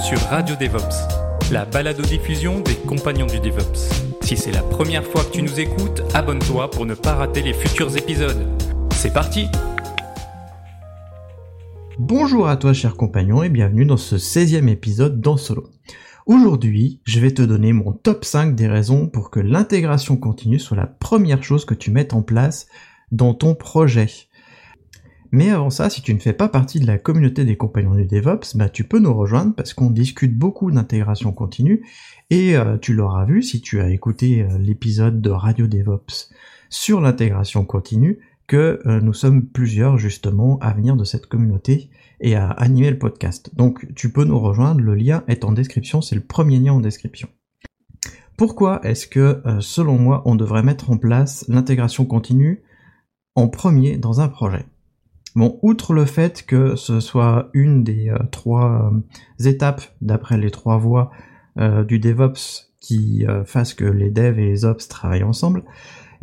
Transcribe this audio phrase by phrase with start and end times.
[0.00, 3.90] Sur Radio DevOps, la balado-diffusion des compagnons du DevOps.
[4.22, 7.52] Si c'est la première fois que tu nous écoutes, abonne-toi pour ne pas rater les
[7.52, 8.46] futurs épisodes.
[8.92, 9.46] C'est parti
[11.98, 15.68] Bonjour à toi cher compagnon et bienvenue dans ce 16e épisode dans Solo.
[16.24, 20.78] Aujourd'hui, je vais te donner mon top 5 des raisons pour que l'intégration continue soit
[20.78, 22.68] la première chose que tu mettes en place
[23.12, 24.08] dans ton projet.
[25.32, 28.04] Mais avant ça, si tu ne fais pas partie de la communauté des compagnons du
[28.04, 31.84] DevOps, bah tu peux nous rejoindre parce qu'on discute beaucoup d'intégration continue
[32.30, 36.30] et euh, tu l'auras vu si tu as écouté euh, l'épisode de Radio DevOps
[36.68, 42.34] sur l'intégration continue que euh, nous sommes plusieurs justement à venir de cette communauté et
[42.34, 43.54] à animer le podcast.
[43.54, 46.80] Donc tu peux nous rejoindre, le lien est en description, c'est le premier lien en
[46.80, 47.28] description.
[48.36, 52.62] Pourquoi est-ce que selon moi on devrait mettre en place l'intégration continue
[53.34, 54.64] en premier dans un projet?
[55.36, 60.50] Bon, outre le fait que ce soit une des euh, trois euh, étapes, d'après les
[60.50, 61.10] trois voies
[61.58, 65.64] euh, du DevOps, qui fasse que les devs et les ops travaillent ensemble,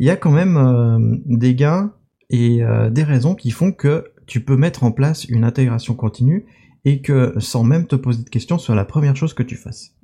[0.00, 1.92] il y a quand même des gains
[2.30, 6.46] et des raisons qui font que tu peux mettre en place une intégration continue
[6.84, 9.94] et que sans même te poser de questions soit la première chose que tu fasses.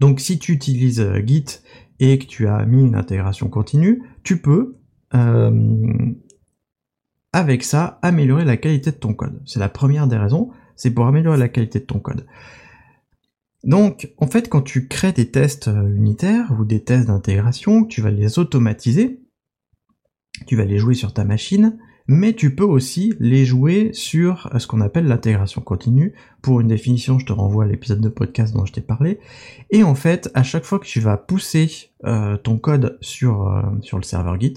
[0.00, 1.60] Donc si tu utilises Git
[2.00, 4.78] et que tu as mis une intégration continue, tu peux
[7.32, 9.40] avec ça, améliorer la qualité de ton code.
[9.46, 12.26] C'est la première des raisons, c'est pour améliorer la qualité de ton code.
[13.64, 18.00] Donc, en fait, quand tu crées des tests euh, unitaires ou des tests d'intégration, tu
[18.00, 19.20] vas les automatiser,
[20.46, 21.78] tu vas les jouer sur ta machine,
[22.08, 26.12] mais tu peux aussi les jouer sur euh, ce qu'on appelle l'intégration continue.
[26.42, 29.20] Pour une définition, je te renvoie à l'épisode de podcast dont je t'ai parlé.
[29.70, 33.96] Et en fait, à chaque fois que tu vas pousser euh, ton code sur, sur
[33.96, 34.54] le serveur Git,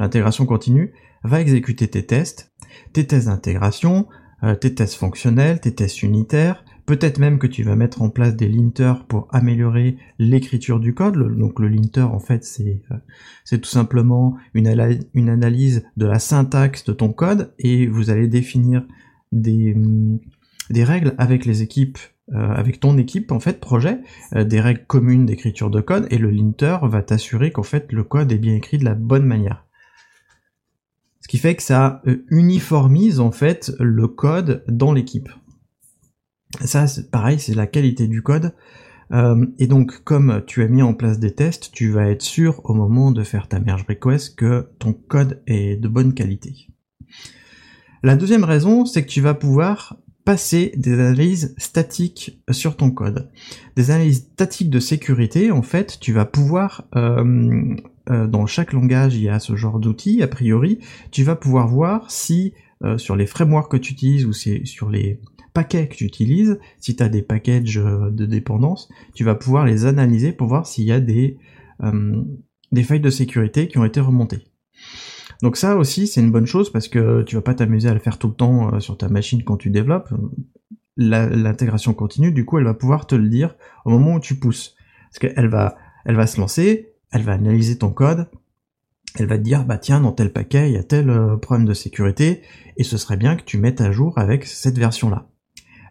[0.00, 2.52] l'intégration continue, va exécuter tes tests,
[2.92, 4.06] tes tests d'intégration,
[4.44, 8.36] euh, tes tests fonctionnels, tes tests unitaires, peut-être même que tu vas mettre en place
[8.36, 11.16] des linters pour améliorer l'écriture du code.
[11.36, 16.92] donc le linter en fait c'est euh, tout simplement une, analyse de la syntaxe de
[16.92, 18.86] ton code et vous allez définir
[19.32, 20.20] des, mm,
[20.76, 21.98] règles avec les équipes
[22.32, 23.98] euh, avec ton équipe en fait projet
[24.32, 28.30] des règles communes d'écriture de code et le linter va t'assurer qu'en fait le code
[28.30, 29.67] est bien écrit de la bonne manière.
[31.28, 35.28] Ce qui fait que ça euh, uniformise en fait le code dans l'équipe.
[36.64, 38.54] Ça, pareil, c'est la qualité du code.
[39.12, 42.62] Euh, et donc, comme tu as mis en place des tests, tu vas être sûr
[42.64, 46.68] au moment de faire ta merge request que ton code est de bonne qualité.
[48.02, 53.30] La deuxième raison, c'est que tu vas pouvoir passer des analyses statiques sur ton code.
[53.76, 57.76] Des analyses statiques de sécurité, en fait, tu vas pouvoir euh,
[58.08, 60.78] dans chaque langage il y a ce genre d'outils, a priori,
[61.10, 62.54] tu vas pouvoir voir si
[62.84, 65.20] euh, sur les frameworks que tu utilises ou sur les
[65.52, 69.66] paquets que tu utilises, si tu as des packages euh, de dépendance, tu vas pouvoir
[69.66, 71.38] les analyser pour voir s'il y a des,
[72.70, 74.44] des failles de sécurité qui ont été remontées.
[75.42, 78.00] Donc ça aussi c'est une bonne chose parce que tu vas pas t'amuser à le
[78.00, 80.12] faire tout le temps sur ta machine quand tu développes.
[80.96, 84.76] L'intégration continue, du coup elle va pouvoir te le dire au moment où tu pousses.
[85.10, 88.28] Parce qu'elle va, elle va se lancer, elle va analyser ton code,
[89.16, 91.66] elle va te dire bah tiens dans tel paquet il y a tel euh, problème
[91.66, 92.42] de sécurité
[92.76, 95.26] et ce serait bien que tu mettes à jour avec cette version là.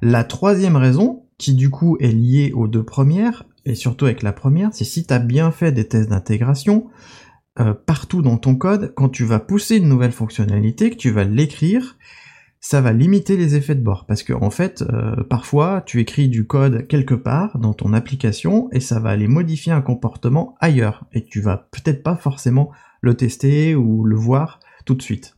[0.01, 4.33] La troisième raison qui du coup est liée aux deux premières et surtout avec la
[4.33, 6.88] première c'est si tu as bien fait des tests d'intégration
[7.59, 11.23] euh, partout dans ton code quand tu vas pousser une nouvelle fonctionnalité que tu vas
[11.23, 11.97] l'écrire
[12.59, 16.27] ça va limiter les effets de bord parce que en fait euh, parfois tu écris
[16.27, 21.06] du code quelque part dans ton application et ça va aller modifier un comportement ailleurs
[21.13, 22.71] et tu vas peut-être pas forcément
[23.01, 25.36] le tester ou le voir tout de suite.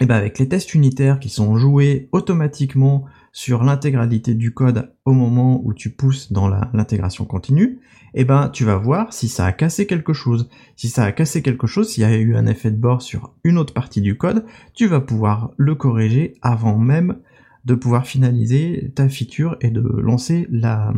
[0.00, 5.12] Et bien avec les tests unitaires qui sont joués automatiquement sur l'intégralité du code au
[5.12, 7.80] moment où tu pousses dans l'intégration continue,
[8.14, 10.48] eh ben tu vas voir si ça a cassé quelque chose.
[10.74, 13.34] Si ça a cassé quelque chose, s'il y a eu un effet de bord sur
[13.44, 17.18] une autre partie du code, tu vas pouvoir le corriger avant même
[17.66, 20.94] de pouvoir finaliser ta feature et de lancer la,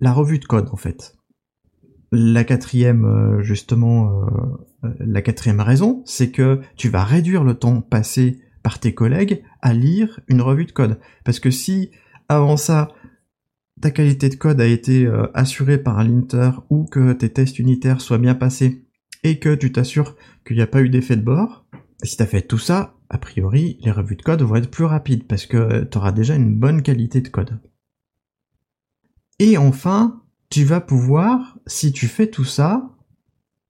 [0.00, 1.16] la revue de code en fait.
[2.12, 4.26] La quatrième euh, justement euh,
[4.82, 9.72] la quatrième raison, c'est que tu vas réduire le temps passé par tes collègues à
[9.72, 11.00] lire une revue de code.
[11.24, 11.90] Parce que si
[12.28, 12.88] avant ça,
[13.80, 17.58] ta qualité de code a été euh, assurée par un linter ou que tes tests
[17.58, 18.84] unitaires soient bien passés
[19.24, 20.16] et que tu t'assures
[20.46, 21.66] qu'il n'y a pas eu d'effet de bord,
[22.02, 24.84] si tu as fait tout ça, a priori, les revues de code vont être plus
[24.84, 27.60] rapides parce que tu auras déjà une bonne qualité de code.
[29.38, 32.97] Et enfin, tu vas pouvoir, si tu fais tout ça,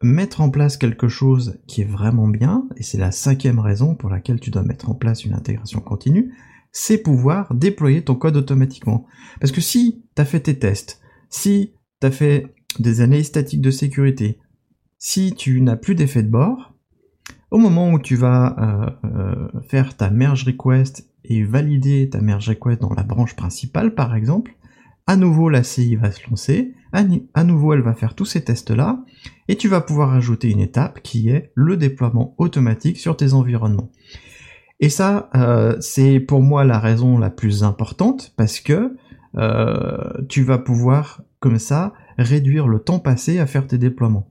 [0.02, 4.10] mettre en place quelque chose qui est vraiment bien, et c'est la cinquième raison pour
[4.10, 6.32] laquelle tu dois mettre en place une intégration continue,
[6.72, 9.06] c'est pouvoir déployer ton code automatiquement.
[9.40, 11.00] Parce que si tu as fait tes tests,
[11.30, 14.38] si tu as fait des analyses statiques de sécurité,
[14.98, 16.74] si tu n'as plus d'effet de bord,
[17.50, 22.48] au moment où tu vas euh, euh, faire ta merge request et valider ta merge
[22.48, 24.54] request dans la branche principale par exemple,
[25.08, 29.02] à nouveau la CI va se lancer, à, nouveau elle va faire tous ces tests-là,
[29.48, 33.90] et tu vas pouvoir ajouter une étape qui est le déploiement automatique sur tes environnements.
[34.80, 38.96] Et ça, euh, c'est pour moi la raison la plus importante, parce que
[39.38, 39.96] euh,
[40.28, 44.28] tu vas pouvoir, comme ça, réduire le temps passé à faire tes déploiements.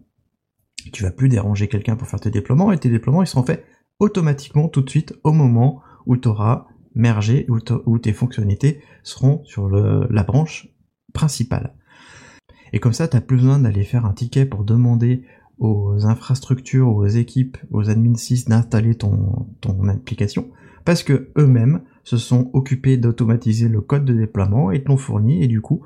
[0.93, 3.65] Tu vas plus déranger quelqu'un pour faire tes déploiements, et tes déploiements, ils seront faits
[3.97, 9.69] automatiquement tout de suite au moment où tu auras merger où, tes fonctionnalités seront sur
[9.69, 10.69] la branche
[11.13, 11.73] principale.
[12.73, 15.23] Et comme ça, tu n'as plus besoin d'aller faire un ticket pour demander
[15.57, 18.13] aux infrastructures, aux équipes, aux admin
[18.47, 19.47] d'installer ton,
[19.87, 20.51] application,
[20.85, 25.47] parce que eux-mêmes se sont occupés d'automatiser le code de déploiement et t'ont fourni, et
[25.47, 25.85] du coup,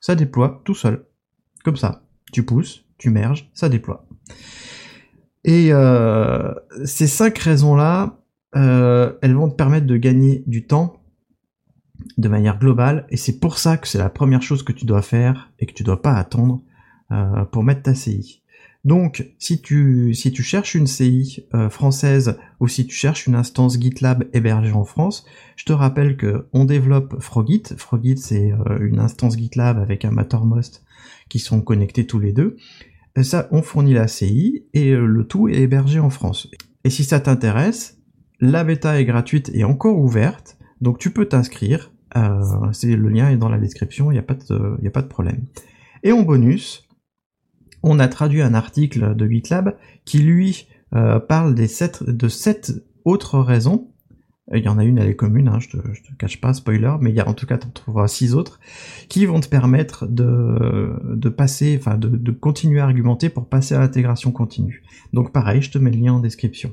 [0.00, 1.04] ça déploie tout seul.
[1.64, 2.04] Comme ça.
[2.32, 4.06] Tu pousses, tu merges, ça déploie.
[5.44, 6.52] Et euh,
[6.84, 8.17] ces cinq raisons-là,
[8.56, 11.02] euh, elles vont te permettre de gagner du temps
[12.16, 15.02] de manière globale, et c'est pour ça que c'est la première chose que tu dois
[15.02, 16.62] faire et que tu dois pas attendre
[17.10, 18.42] euh, pour mettre ta CI.
[18.84, 23.34] Donc, si tu, si tu cherches une CI euh, française ou si tu cherches une
[23.34, 27.64] instance GitLab hébergée en France, je te rappelle que on développe Frogit.
[27.76, 30.84] Frogit, c'est une instance GitLab avec un Mattermost
[31.28, 32.56] qui sont connectés tous les deux.
[33.20, 36.48] ça, on fournit la CI et le tout est hébergé en France.
[36.84, 37.97] Et si ça t'intéresse,
[38.40, 41.92] la bêta est gratuite et encore ouverte, donc tu peux t'inscrire.
[42.16, 42.40] Euh,
[42.82, 45.44] le lien est dans la description, il n'y a, pas de, a pas de problème.
[46.02, 46.88] Et en bonus,
[47.82, 52.72] on a traduit un article de GitLab qui lui euh, parle de sept
[53.04, 53.90] autres raisons.
[54.54, 56.94] Il y en a une, elle est commune, hein, je, te, te cache pas, spoiler,
[57.02, 58.60] mais il y a en tout cas, tu en trouveras six autres,
[59.10, 63.74] qui vont te permettre de, de passer, enfin de, de continuer à argumenter pour passer
[63.74, 64.82] à l'intégration continue.
[65.12, 66.72] Donc pareil, je te mets le lien en description.